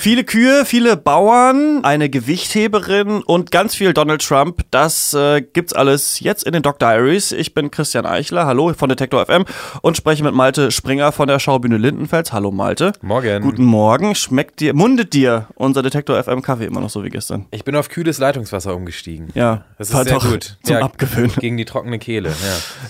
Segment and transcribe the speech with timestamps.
[0.00, 4.62] Viele Kühe, viele Bauern, eine Gewichtheberin und ganz viel Donald Trump.
[4.70, 7.32] Das äh, gibt's alles jetzt in den Doc Diaries.
[7.32, 9.44] Ich bin Christian Eichler, hallo von Detektor FM
[9.82, 12.32] und spreche mit Malte Springer von der Schaubühne Lindenfels.
[12.32, 12.92] Hallo Malte.
[13.02, 13.42] Morgen.
[13.42, 14.14] Guten Morgen.
[14.14, 17.46] Schmeckt dir, mundet dir unser Detektor FM Kaffee immer noch so wie gestern?
[17.50, 19.30] Ich bin auf kühles Leitungswasser umgestiegen.
[19.34, 20.58] Ja, das ist sehr doch gut.
[20.62, 21.32] Zum ja, Abgewöhnen.
[21.40, 22.32] Gegen die trockene Kehle.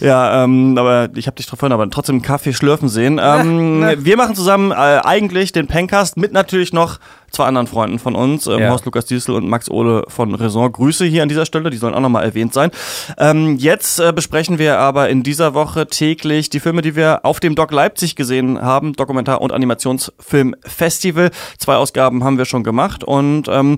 [0.01, 3.19] Ja, ja ähm, aber ich habe dich drauf aber trotzdem Kaffee schlürfen sehen.
[3.21, 4.05] Ähm, na, na.
[4.05, 6.98] Wir machen zusammen äh, eigentlich den Pencast mit natürlich noch
[7.31, 8.71] zwei anderen Freunden von uns, ähm, ja.
[8.71, 10.71] Horst Lukas Diesel und Max Ole von Raison.
[10.73, 12.71] Grüße hier an dieser Stelle, die sollen auch nochmal erwähnt sein.
[13.19, 17.41] Ähm, jetzt äh, besprechen wir aber in dieser Woche täglich die Filme, die wir auf
[17.41, 21.31] dem Doc Leipzig gesehen haben, Dokumentar- und Animationsfilm-Festival.
[21.59, 23.77] Zwei Ausgaben haben wir schon gemacht und ähm,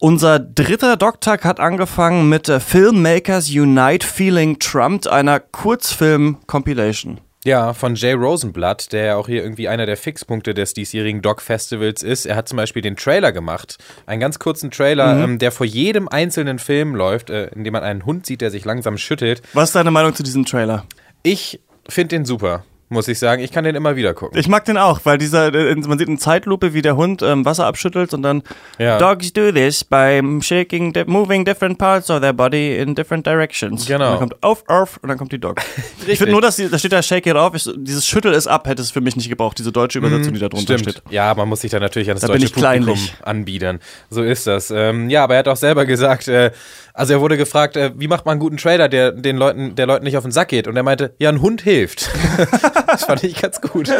[0.00, 7.20] unser dritter Doc-Tag hat angefangen mit äh, Filmmakers Unite Feeling Trumped, einer Kurzfilm-Compilation.
[7.44, 12.04] Ja, von Jay Rosenblatt, der ja auch hier irgendwie einer der Fixpunkte des diesjährigen Doc-Festivals
[12.04, 12.24] ist.
[12.24, 13.78] Er hat zum Beispiel den Trailer gemacht.
[14.06, 15.22] Einen ganz kurzen Trailer, mhm.
[15.24, 18.52] ähm, der vor jedem einzelnen Film läuft, äh, in dem man einen Hund sieht, der
[18.52, 19.42] sich langsam schüttelt.
[19.54, 20.84] Was ist deine Meinung zu diesem Trailer?
[21.24, 23.42] Ich finde den super muss ich sagen.
[23.42, 24.38] Ich kann den immer wieder gucken.
[24.38, 27.44] Ich mag den auch, weil dieser, äh, man sieht in Zeitlupe, wie der Hund ähm,
[27.44, 28.42] Wasser abschüttelt und dann
[28.78, 28.98] ja.
[28.98, 33.86] Dogs do this by shaking, moving different parts of their body in different directions.
[33.86, 34.04] Genau.
[34.04, 35.60] Und dann kommt auf, auf und dann kommt die Dog.
[36.06, 38.46] ich finde nur, dass die, da steht da shake it off, ich, dieses Schüttel ist
[38.46, 40.96] ab, hätte es für mich nicht gebraucht, diese deutsche Übersetzung, die da drunter Stimmt.
[40.96, 41.12] steht.
[41.12, 43.14] Ja, man muss sich da natürlich an das da deutsche Publikum kleinlich.
[43.22, 43.80] anbiedern.
[44.10, 44.70] So ist das.
[44.70, 46.50] Ähm, ja, aber er hat auch selber gesagt, äh,
[46.94, 49.86] also er wurde gefragt, äh, wie macht man einen guten Trailer, der den Leuten, der
[49.86, 50.68] Leuten nicht auf den Sack geht?
[50.68, 52.10] Und er meinte, ja, ein Hund hilft.
[53.02, 53.90] das fand ich ganz gut.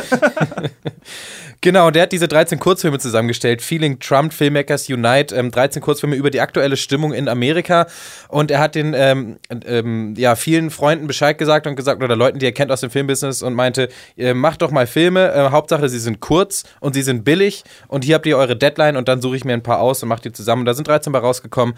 [1.61, 3.63] genau, der hat diese 13 Kurzfilme zusammengestellt.
[3.63, 7.87] Feeling Trump, Filmmakers Unite, ähm, 13 Kurzfilme über die aktuelle Stimmung in Amerika.
[8.29, 12.39] Und er hat den ähm, ähm, ja, vielen Freunden Bescheid gesagt und gesagt, oder Leuten,
[12.39, 15.89] die er kennt aus dem Filmbusiness und meinte, äh, macht doch mal Filme, äh, Hauptsache
[15.89, 19.21] sie sind kurz und sie sind billig und hier habt ihr eure Deadline und dann
[19.21, 20.61] suche ich mir ein paar aus und mache die zusammen.
[20.61, 21.75] Und da sind 13 bei rausgekommen.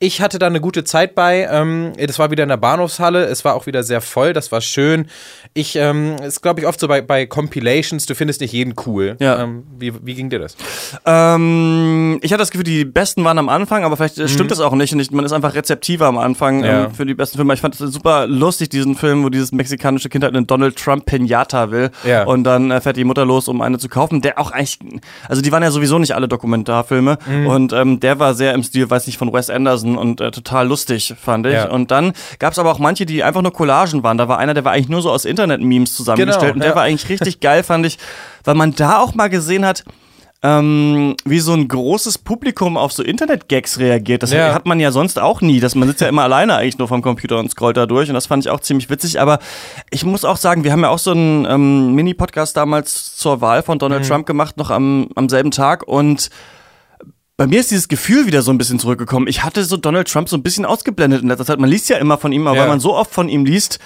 [0.00, 1.48] Ich hatte da eine gute Zeit bei.
[1.50, 3.24] Ähm, das war wieder in der Bahnhofshalle.
[3.24, 4.32] Es war auch wieder sehr voll.
[4.32, 5.06] Das war schön.
[5.54, 9.16] Ich, ähm, ist glaube ich oft so bei, bei Compilations, du findest nicht jeden cool.
[9.18, 9.42] Ja.
[9.42, 10.56] Ähm, wie, wie ging dir das?
[11.04, 14.28] Ähm, ich hatte das Gefühl, die besten waren am Anfang, aber vielleicht mhm.
[14.28, 14.94] stimmt das auch nicht.
[15.10, 16.84] Man ist einfach rezeptiver am Anfang ja.
[16.84, 17.54] ähm, für die besten Filme.
[17.54, 21.06] Ich fand es super lustig, diesen Film, wo dieses mexikanische Kind halt einen Donald Trump
[21.06, 21.90] Pinata will.
[22.04, 22.22] Ja.
[22.22, 24.20] Und dann äh, fährt die Mutter los, um eine zu kaufen.
[24.20, 24.78] Der auch eigentlich,
[25.28, 27.18] also die waren ja sowieso nicht alle Dokumentarfilme.
[27.26, 27.46] Mhm.
[27.48, 30.68] Und ähm, der war sehr im Stil, weiß nicht, von Wes Anderson und äh, total
[30.68, 31.54] lustig, fand ich.
[31.54, 31.70] Ja.
[31.70, 34.18] Und dann gab es aber auch manche, die einfach nur Collagen waren.
[34.18, 36.40] Da war einer, der war eigentlich nur so aus Internet-Memes zusammengestellt.
[36.40, 36.76] Genau, und der ja.
[36.76, 37.98] war eigentlich richtig geil, fand ich,
[38.44, 39.84] weil man da auch mal gesehen hat,
[40.40, 44.22] ähm, wie so ein großes Publikum auf so Internet-Gags reagiert.
[44.22, 44.54] Das Ja.
[44.54, 45.58] hat man ja sonst auch nie.
[45.58, 48.08] Das, man sitzt ja immer alleine eigentlich nur vom Computer und scrollt da durch.
[48.08, 49.20] Und das fand ich auch ziemlich witzig.
[49.20, 49.40] Aber
[49.90, 53.62] ich muss auch sagen, wir haben ja auch so einen ähm, Mini-Podcast damals zur Wahl
[53.64, 55.82] von Donald Trump gemacht, noch am, am selben Tag.
[55.88, 56.30] Und
[57.38, 59.28] bei mir ist dieses Gefühl wieder so ein bisschen zurückgekommen.
[59.28, 61.60] Ich hatte so Donald Trump so ein bisschen ausgeblendet in letzter Zeit.
[61.60, 62.62] Man liest ja immer von ihm, aber Ja.
[62.62, 63.78] weil man so oft von ihm liest,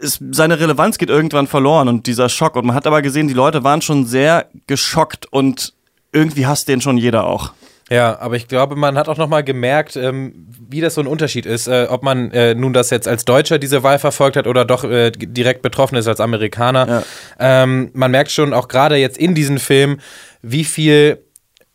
[0.00, 2.56] ist, seine Relevanz geht irgendwann verloren und dieser Schock.
[2.56, 5.72] Und man hat aber gesehen, die Leute waren schon sehr geschockt und
[6.12, 7.52] irgendwie hasst den schon jeder auch.
[7.90, 11.46] Ja, aber ich glaube, man hat auch nochmal gemerkt, ähm, wie das so ein Unterschied
[11.46, 14.64] ist, äh, ob man äh, nun das jetzt als Deutscher diese Wahl verfolgt hat oder
[14.64, 16.88] doch äh, direkt betroffen ist als Amerikaner.
[16.88, 17.02] Ja.
[17.62, 19.98] Ähm, man merkt schon auch gerade jetzt in diesem Film,
[20.42, 21.18] wie viel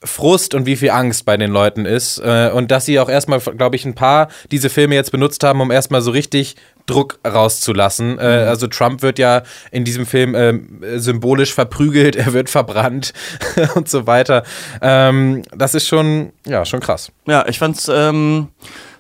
[0.06, 2.20] Frust und wie viel Angst bei den Leuten ist.
[2.20, 5.62] Äh, und dass sie auch erstmal, glaube ich, ein paar diese Filme jetzt benutzt haben,
[5.62, 6.56] um erstmal so richtig
[6.86, 8.20] Druck rauszulassen.
[8.20, 13.14] Äh, also Trump wird ja in diesem Film ähm, symbolisch verprügelt, er wird verbrannt
[13.76, 14.44] und so weiter.
[14.82, 17.12] Ähm, das ist schon, ja, schon krass.
[17.28, 18.50] Ja, ich fand's, ähm,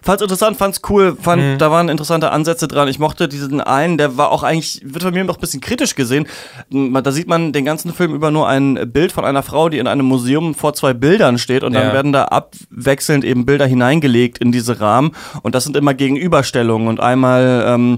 [0.05, 2.87] fand's interessant, fand's cool, fand, da waren interessante Ansätze dran.
[2.87, 5.95] Ich mochte diesen einen, der war auch eigentlich, wird von mir noch ein bisschen kritisch
[5.95, 6.27] gesehen.
[6.69, 9.87] Da sieht man den ganzen Film über nur ein Bild von einer Frau, die in
[9.87, 11.93] einem Museum vor zwei Bildern steht und dann Ja.
[11.93, 15.11] werden da abwechselnd eben Bilder hineingelegt in diese Rahmen
[15.41, 17.97] und das sind immer Gegenüberstellungen und einmal ähm,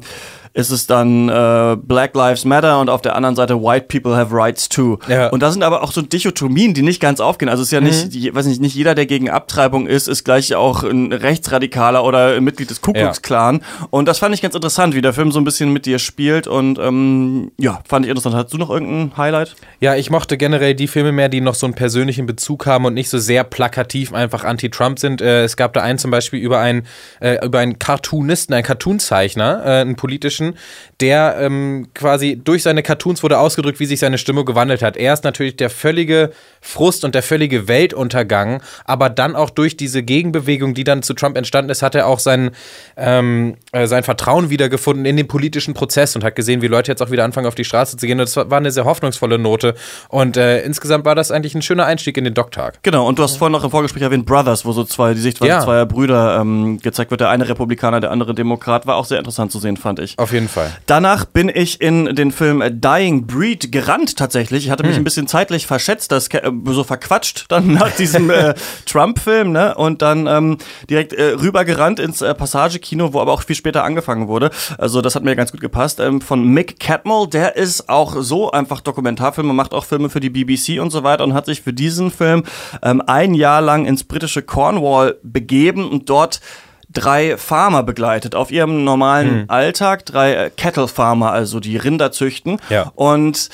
[0.57, 4.35] ist es dann äh, Black Lives Matter und auf der anderen Seite White People have
[4.35, 4.97] rights too.
[5.07, 5.27] Ja.
[5.27, 7.47] Und da sind aber auch so Dichotomien, die nicht ganz aufgehen.
[7.47, 10.23] Also es ist ja nicht, die, weiß nicht, nicht jeder, der gegen Abtreibung ist, ist
[10.23, 13.61] gleich auch ein Rechtsradikaler oder ein Mitglied des Ku Klux Klan.
[13.91, 16.47] Und das fand ich ganz interessant, wie der Film so ein bisschen mit dir spielt.
[16.47, 18.35] Und ähm, ja, fand ich interessant.
[18.35, 19.55] Hast du noch irgendein Highlight?
[19.79, 22.95] Ja, ich mochte generell die Filme mehr, die noch so einen persönlichen Bezug haben und
[22.95, 25.21] nicht so sehr plakativ einfach anti-Trump sind.
[25.21, 26.87] Äh, es gab da einen zum Beispiel über einen,
[27.19, 30.57] äh, über einen Cartoonisten, einen Cartoonzeichner, äh, einen politischen, Minuten,
[30.99, 34.97] der ähm, quasi durch seine Cartoons wurde ausgedrückt, wie sich seine Stimme gewandelt hat.
[34.97, 36.31] Er ist natürlich der völlige
[36.67, 41.37] Frust und der völlige Weltuntergang, aber dann auch durch diese Gegenbewegung, die dann zu Trump
[41.37, 42.51] entstanden ist, hat er auch sein,
[42.97, 47.01] ähm, äh, sein Vertrauen wiedergefunden in den politischen Prozess und hat gesehen, wie Leute jetzt
[47.01, 48.19] auch wieder anfangen, auf die Straße zu gehen.
[48.19, 49.75] Und das war eine sehr hoffnungsvolle Note.
[50.09, 52.79] Und äh, insgesamt war das eigentlich ein schöner Einstieg in den Doc-Tag.
[52.83, 55.49] Genau, und du hast vorhin noch im Vorgespräch erwähnt Brothers, wo so zwei, die Sichtweise
[55.49, 55.61] ja.
[55.61, 57.21] zweier Brüder ähm, gezeigt wird.
[57.21, 58.85] Der eine Republikaner, der andere Demokrat.
[58.85, 60.19] War auch sehr interessant zu sehen, fand ich.
[60.19, 60.71] Auf jeden Fall.
[60.85, 64.65] Danach bin ich in den Film Dying Breed gerannt tatsächlich.
[64.65, 65.01] Ich hatte mich hm.
[65.01, 68.53] ein bisschen zeitlich verschätzt, das äh, so verquatscht dann nach diesem äh,
[68.85, 69.75] Trump-Film, ne?
[69.75, 70.57] Und dann ähm,
[70.89, 74.51] direkt äh, rübergerannt ins äh, Passagekino, wo aber auch viel später angefangen wurde.
[74.77, 75.99] Also das hat mir ganz gut gepasst.
[75.99, 80.29] Ähm, von Mick Catmull, der ist auch so einfach Dokumentarfilme, macht auch Filme für die
[80.29, 82.43] BBC und so weiter und hat sich für diesen Film
[82.81, 86.41] ähm, ein Jahr lang ins britische Cornwall begeben und dort
[86.89, 89.45] drei Farmer begleitet auf ihrem normalen hm.
[89.49, 92.59] Alltag, drei äh, Cattle Farmer, also die Rinder züchten.
[92.69, 92.91] Ja.
[92.95, 93.49] Und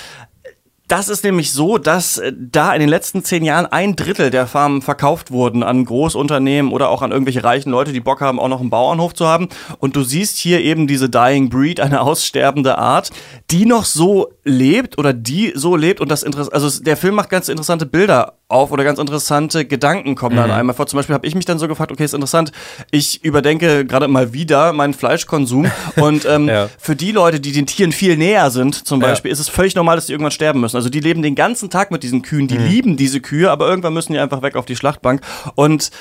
[0.94, 4.45] das ist nämlich so, dass äh, da in den letzten zehn Jahren ein Drittel der
[4.45, 8.48] Farmen verkauft wurden an Großunternehmen oder auch an irgendwelche reichen Leute, die Bock haben, auch
[8.48, 9.50] noch einen Bauernhof zu haben.
[9.80, 13.10] Und du siehst hier eben diese Dying Breed, eine aussterbende Art,
[13.50, 17.31] die noch so lebt oder die so lebt und das Interesse, also der Film macht
[17.31, 20.41] ganz interessante Bilder auf oder ganz interessante Gedanken kommen mhm.
[20.41, 20.88] dann einmal vor.
[20.88, 22.51] Zum Beispiel habe ich mich dann so gefragt, okay, ist interessant,
[22.91, 26.69] ich überdenke gerade mal wieder meinen Fleischkonsum und ähm, ja.
[26.77, 29.33] für die Leute, die den Tieren viel näher sind, zum Beispiel, ja.
[29.33, 30.75] ist es völlig normal, dass die irgendwann sterben müssen.
[30.75, 32.65] Also die leben den ganzen Tag mit diesen Kühen, die mhm.
[32.65, 35.21] lieben diese Kühe, aber irgendwann müssen die einfach weg auf die Schlachtbank
[35.55, 35.91] und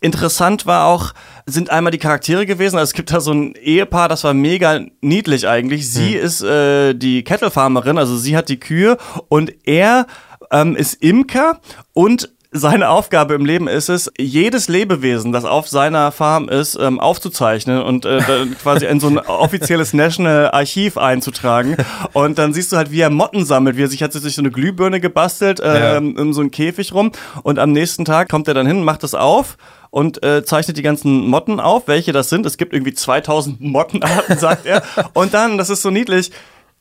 [0.00, 1.12] Interessant war auch,
[1.46, 2.76] sind einmal die Charaktere gewesen.
[2.76, 5.90] Also es gibt da so ein Ehepaar, das war mega niedlich eigentlich.
[5.90, 6.24] Sie hm.
[6.24, 8.96] ist äh, die Kettlefarmerin, also sie hat die Kühe
[9.28, 10.06] und er
[10.50, 11.60] ähm, ist Imker
[11.92, 17.00] und seine Aufgabe im Leben ist es, jedes Lebewesen, das auf seiner Farm ist, ähm,
[17.00, 18.20] aufzuzeichnen und äh,
[18.62, 21.76] quasi in so ein offizielles National Archiv einzutragen.
[22.12, 24.42] Und dann siehst du halt, wie er Motten sammelt, wie er sich hat sich so
[24.42, 25.96] eine Glühbirne gebastelt, äh, ja.
[25.96, 27.12] in so einen Käfig rum.
[27.42, 29.56] Und am nächsten Tag kommt er dann hin, macht das auf
[29.90, 32.46] und äh, zeichnet die ganzen Motten auf, welche das sind.
[32.46, 34.82] Es gibt irgendwie 2000 Mottenarten, sagt er.
[35.14, 36.30] Und dann, das ist so niedlich,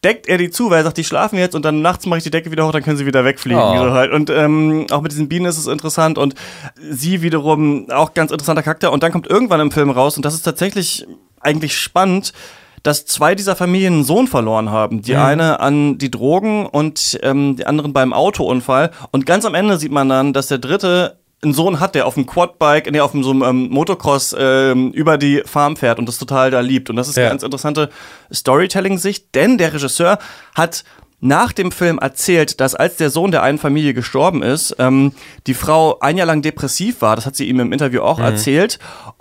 [0.03, 2.23] deckt er die zu, weil er sagt, die schlafen jetzt und dann nachts mache ich
[2.23, 3.61] die Decke wieder hoch, dann können sie wieder wegfliegen.
[3.61, 3.77] Oh.
[3.77, 4.11] So halt.
[4.11, 6.35] Und ähm, auch mit diesen Bienen ist es interessant und
[6.79, 8.91] sie wiederum auch ganz interessanter Charakter.
[8.91, 11.05] Und dann kommt irgendwann im Film raus und das ist tatsächlich
[11.39, 12.33] eigentlich spannend
[12.83, 15.01] dass zwei dieser Familien einen Sohn verloren haben.
[15.01, 15.19] Die mhm.
[15.19, 18.91] eine an die Drogen und ähm, die anderen beim Autounfall.
[19.11, 22.15] Und ganz am Ende sieht man dann, dass der dritte einen Sohn hat, der auf
[22.15, 26.17] dem Quadbike, nee, auf so einem ähm, Motocross ähm, über die Farm fährt und das
[26.17, 26.89] total da liebt.
[26.89, 27.23] Und das ist ja.
[27.23, 27.89] eine ganz interessante
[28.33, 30.17] Storytelling-Sicht, denn der Regisseur
[30.55, 30.83] hat
[31.19, 35.13] nach dem Film erzählt, dass als der Sohn der einen Familie gestorben ist, ähm,
[35.47, 37.15] die Frau ein Jahr lang depressiv war.
[37.15, 38.25] Das hat sie ihm im Interview auch mhm.
[38.25, 38.77] erzählt.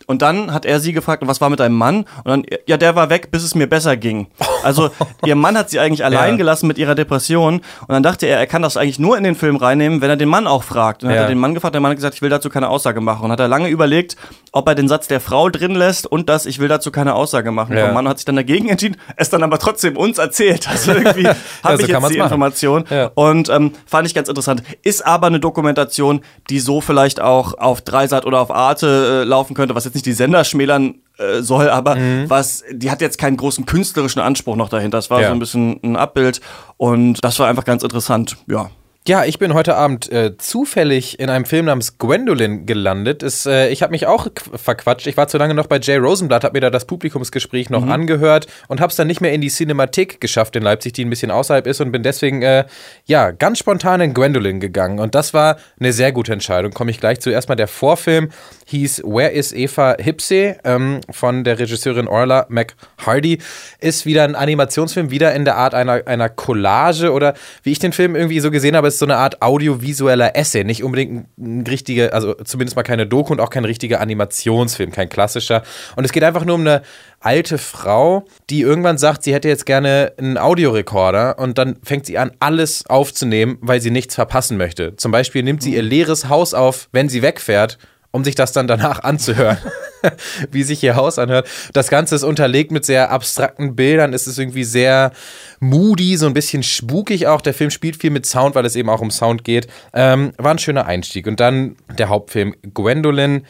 [0.07, 2.05] Und dann hat er sie gefragt, was war mit deinem Mann?
[2.25, 4.27] Und dann, ja, der war weg, bis es mir besser ging.
[4.63, 4.91] Also
[5.25, 6.37] ihr Mann hat sie eigentlich allein ja.
[6.37, 7.57] gelassen mit ihrer Depression.
[7.57, 10.17] Und dann dachte er, er kann das eigentlich nur in den Film reinnehmen, wenn er
[10.17, 11.03] den Mann auch fragt.
[11.03, 11.23] Und dann ja.
[11.23, 13.25] hat er den Mann gefragt, der Mann hat gesagt, ich will dazu keine Aussage machen.
[13.25, 14.19] Und hat er lange überlegt,
[14.57, 17.53] ob er den Satz der Frau drin lässt und das, ich will dazu keine Aussage
[17.53, 17.77] machen.
[17.77, 17.85] Ja.
[17.85, 20.67] Der Mann hat sich dann dagegen entschieden, es dann aber trotzdem uns erzählt.
[20.67, 21.29] Also irgendwie
[21.63, 22.15] habe ich jetzt die machen.
[22.15, 22.85] Information.
[22.89, 23.11] Ja.
[23.15, 24.63] Und ähm, fand ich ganz interessant.
[24.83, 29.53] Ist aber eine Dokumentation, die so vielleicht auch auf Dreisat oder auf Arte äh, laufen
[29.55, 32.31] könnte, was jetzt nicht die Sender schmälern äh, soll, aber mhm.
[32.31, 34.97] was, die hat jetzt keinen großen künstlerischen Anspruch noch dahinter.
[34.97, 35.29] Das war ja.
[35.29, 36.41] so ein bisschen ein Abbild
[36.79, 38.71] und das war einfach ganz interessant, ja.
[39.09, 43.23] Ja, ich bin heute Abend äh, zufällig in einem Film namens Gwendolyn gelandet.
[43.23, 45.07] Es, äh, ich habe mich auch verquatscht.
[45.07, 47.93] Ich war zu lange noch bei Jay Rosenblatt, habe mir da das Publikumsgespräch noch mhm.
[47.93, 51.11] angehört und habe es dann nicht mehr in die Cinemathek geschafft in Leipzig, die ein
[51.11, 52.65] bisschen außerhalb ist und bin deswegen äh,
[53.05, 54.99] ja ganz spontan in Gwendolyn gegangen.
[54.99, 56.73] Und das war eine sehr gute Entscheidung.
[56.73, 57.31] Komme ich gleich zu.
[57.31, 58.31] Erstmal der Vorfilm
[58.65, 63.39] hieß Where is Eva Hipsey ähm, von der Regisseurin Orla McHardy.
[63.79, 67.93] Ist wieder ein Animationsfilm, wieder in der Art einer, einer Collage oder wie ich den
[67.93, 72.13] Film irgendwie so gesehen habe, ist so eine Art audiovisueller Essay, nicht unbedingt ein richtiger,
[72.13, 75.63] also zumindest mal keine Doku und auch kein richtiger Animationsfilm, kein klassischer.
[75.97, 76.83] Und es geht einfach nur um eine
[77.21, 82.19] alte Frau, die irgendwann sagt, sie hätte jetzt gerne einen Audiorekorder und dann fängt sie
[82.19, 84.97] an, alles aufzunehmen, weil sie nichts verpassen möchte.
[84.97, 87.79] Zum Beispiel nimmt sie ihr leeres Haus auf, wenn sie wegfährt
[88.17, 89.59] um sich das dann danach anzuhören,
[90.51, 91.49] wie sich ihr Haus anhört.
[91.73, 94.13] Das Ganze ist unterlegt mit sehr abstrakten Bildern.
[94.13, 95.13] Es ist irgendwie sehr
[95.61, 97.41] moody, so ein bisschen spukig auch.
[97.41, 99.67] Der Film spielt viel mit Sound, weil es eben auch um Sound geht.
[99.93, 101.27] Ähm, war ein schöner Einstieg.
[101.27, 103.47] Und dann der Hauptfilm Gwendolyn.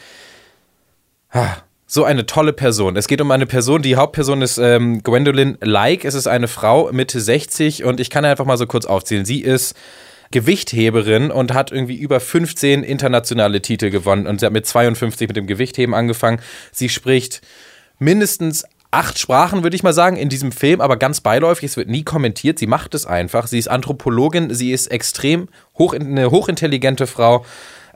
[1.30, 2.96] Ah, so eine tolle Person.
[2.96, 6.04] Es geht um eine Person, die Hauptperson ist ähm, Gwendolyn Like.
[6.04, 9.24] Es ist eine Frau Mitte 60 und ich kann einfach mal so kurz aufzählen.
[9.24, 9.76] Sie ist
[10.30, 15.36] Gewichtheberin und hat irgendwie über 15 internationale Titel gewonnen und sie hat mit 52 mit
[15.36, 16.40] dem Gewichtheben angefangen.
[16.72, 17.42] Sie spricht
[17.98, 21.70] mindestens acht Sprachen, würde ich mal sagen, in diesem Film, aber ganz beiläufig.
[21.70, 22.58] Es wird nie kommentiert.
[22.58, 23.46] Sie macht es einfach.
[23.46, 24.54] Sie ist Anthropologin.
[24.54, 27.44] Sie ist extrem hoch, eine hochintelligente Frau.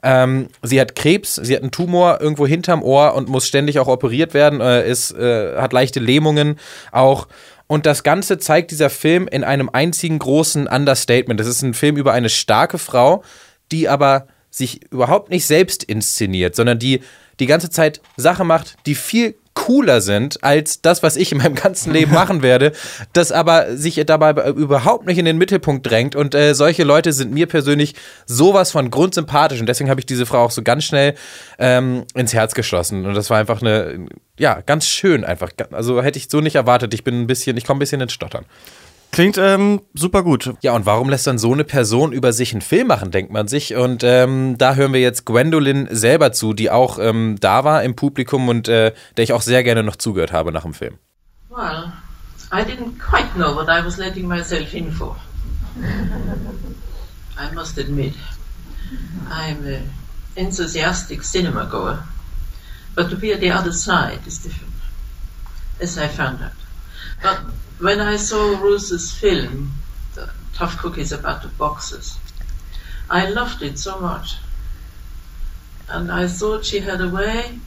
[0.02, 3.88] Ähm, sie hat Krebs, sie hat einen Tumor irgendwo hinterm Ohr und muss ständig auch
[3.88, 6.58] operiert werden, äh, ist, äh, hat leichte Lähmungen
[6.90, 7.28] auch.
[7.70, 11.38] Und das Ganze zeigt dieser Film in einem einzigen großen Understatement.
[11.38, 13.22] Das ist ein Film über eine starke Frau,
[13.70, 17.00] die aber sich überhaupt nicht selbst inszeniert, sondern die
[17.38, 21.54] die ganze Zeit Sache macht, die viel cooler sind als das, was ich in meinem
[21.54, 22.72] ganzen Leben machen werde,
[23.12, 26.16] das aber sich dabei überhaupt nicht in den Mittelpunkt drängt.
[26.16, 27.94] Und äh, solche Leute sind mir persönlich
[28.26, 29.60] sowas von grundsympathisch.
[29.60, 31.14] Und deswegen habe ich diese Frau auch so ganz schnell
[31.58, 33.04] ähm, ins Herz geschlossen.
[33.04, 34.06] Und das war einfach eine,
[34.38, 35.50] ja, ganz schön einfach.
[35.72, 36.94] Also hätte ich so nicht erwartet.
[36.94, 38.46] Ich bin ein bisschen, ich komme ein bisschen ins Stottern.
[39.12, 40.54] Klingt ähm, super gut.
[40.62, 43.48] Ja, und warum lässt dann so eine Person über sich einen Film machen, denkt man
[43.48, 43.74] sich.
[43.74, 47.96] Und ähm, da hören wir jetzt Gwendolyn selber zu, die auch ähm, da war im
[47.96, 50.98] Publikum und äh, der ich auch sehr gerne noch zugehört habe nach dem Film.
[51.48, 51.92] Well,
[52.52, 55.16] I didn't quite know what I was letting myself in for.
[57.36, 58.14] I must admit,
[59.28, 59.90] I'm an
[60.36, 62.04] enthusiastic cinema goer.
[62.94, 64.74] But to be at the other side is different,
[65.80, 66.52] as I found out.
[67.22, 67.38] But
[67.78, 69.72] when I saw Ruth's film,
[70.14, 72.18] the Tough Cookies about the boxes,
[73.08, 74.36] I loved it so much.
[75.88, 77.58] And I thought she had a way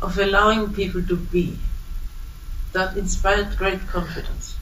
[0.00, 1.58] of allowing people to be
[2.72, 4.56] that inspired great confidence.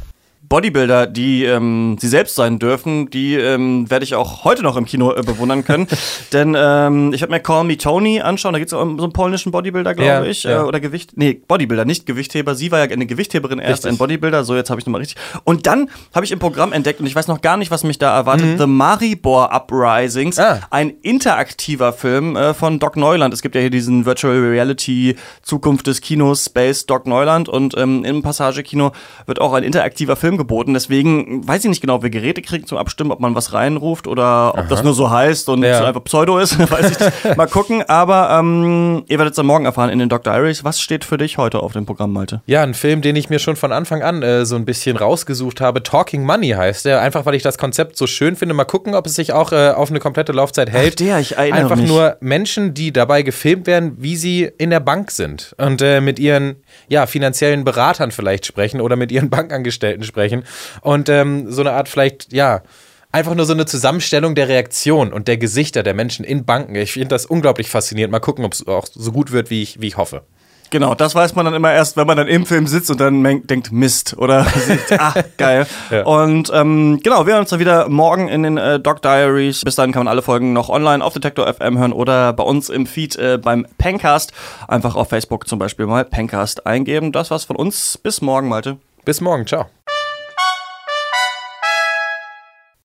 [0.49, 4.87] Bodybuilder, die ähm, sie selbst sein dürfen, die ähm, werde ich auch heute noch im
[4.87, 5.87] Kino äh, bewundern können.
[6.33, 9.13] Denn ähm, ich werde mir Call Me Tony anschauen, da geht es um so einen
[9.13, 10.45] polnischen Bodybuilder, glaube ja, ich.
[10.45, 10.63] Ja.
[10.63, 11.13] Äh, oder Gewicht.
[11.17, 12.55] Nee, Bodybuilder, nicht Gewichtheber.
[12.55, 13.93] Sie war ja eine Gewichtheberin erst, richtig.
[13.93, 14.45] ein Bodybuilder.
[14.45, 15.19] So, jetzt habe ich nochmal richtig.
[15.45, 17.99] Und dann habe ich im Programm entdeckt, und ich weiß noch gar nicht, was mich
[17.99, 18.59] da erwartet, mhm.
[18.59, 20.61] The Maribor Uprisings, ah.
[20.71, 23.35] ein interaktiver Film äh, von Doc Neuland.
[23.35, 27.49] Es gibt ja hier diesen Virtual Reality Zukunft des Kinos, Space Doc Neuland.
[27.49, 28.93] Und ähm, im Passagekino
[29.27, 30.73] wird auch ein interaktiver Film geboten.
[30.73, 34.07] Deswegen weiß ich nicht genau, ob wir Geräte kriegen zum Abstimmen, ob man was reinruft
[34.07, 34.67] oder ob Aha.
[34.69, 35.85] das nur so heißt und ja.
[35.85, 36.59] einfach Pseudo ist.
[36.71, 37.37] weiß ich nicht.
[37.37, 37.83] Mal gucken.
[37.89, 40.35] Aber ähm, ihr werdet es dann morgen erfahren in den Dr.
[40.35, 40.65] Iris.
[40.65, 42.43] Was steht für dich heute auf dem Programm, Malte?
[42.47, 45.61] Ja, ein Film, den ich mir schon von Anfang an äh, so ein bisschen rausgesucht
[45.61, 45.83] habe.
[45.83, 47.01] Talking Money heißt der.
[47.03, 48.55] Einfach, weil ich das Konzept so schön finde.
[48.55, 50.95] Mal gucken, ob es sich auch äh, auf eine komplette Laufzeit hält.
[50.95, 51.89] Ach, der, ich erinnere Einfach mich.
[51.89, 56.19] nur Menschen, die dabei gefilmt werden, wie sie in der Bank sind und äh, mit
[56.19, 56.57] ihren
[56.89, 60.28] ja, finanziellen Beratern vielleicht sprechen oder mit ihren Bankangestellten sprechen
[60.81, 62.63] und ähm, so eine Art vielleicht, ja,
[63.13, 66.75] einfach nur so eine Zusammenstellung der Reaktion und der Gesichter der Menschen in Banken.
[66.75, 68.13] Ich finde das unglaublich faszinierend.
[68.13, 70.23] Mal gucken, ob es auch so gut wird, wie ich, wie ich hoffe.
[70.71, 73.23] Genau, das weiß man dann immer erst, wenn man dann im Film sitzt und dann
[73.47, 75.67] denkt, Mist oder sieht, ah, geil.
[75.91, 76.03] ja.
[76.05, 79.63] Und ähm, genau, wir hören uns dann wieder morgen in den äh, Doc Diaries.
[79.65, 82.69] Bis dahin kann man alle Folgen noch online auf Detektor FM hören oder bei uns
[82.69, 84.33] im Feed äh, beim Pencast.
[84.67, 87.13] Einfach auf Facebook zum Beispiel mal Pencast eingeben.
[87.13, 87.97] Das war's von uns.
[87.97, 88.77] Bis morgen, Malte.
[89.05, 89.67] Bis morgen, ciao.